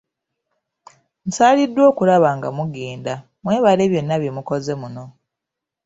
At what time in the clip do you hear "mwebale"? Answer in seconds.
3.43-3.83